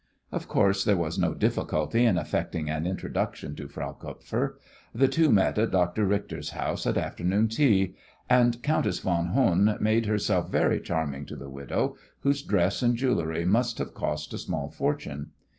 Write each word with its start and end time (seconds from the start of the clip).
Of 0.31 0.47
course 0.47 0.83
there 0.83 0.97
was 0.97 1.19
no 1.19 1.35
difficulty 1.35 2.05
in 2.05 2.17
effecting 2.17 2.71
an 2.71 2.87
introduction 2.87 3.55
to 3.57 3.67
Frau 3.67 3.93
Kupfer. 3.93 4.57
The 4.95 5.07
two 5.07 5.31
met 5.31 5.59
at 5.59 5.69
Dr. 5.69 6.05
Richter's 6.07 6.49
house 6.49 6.87
at 6.87 6.97
afternoon 6.97 7.49
tea, 7.49 7.93
and 8.27 8.63
Countess 8.63 8.97
von 8.97 9.27
Hohn 9.27 9.77
made 9.79 10.07
herself 10.07 10.49
very 10.49 10.79
charming 10.79 11.27
to 11.27 11.35
the 11.35 11.51
widow, 11.51 11.97
whose 12.21 12.41
dress 12.41 12.81
and 12.81 12.95
jewellery 12.95 13.45
must 13.45 13.77
have 13.77 13.93
cost 13.93 14.33
a 14.33 14.39
small 14.39 14.71
fortune. 14.71 15.33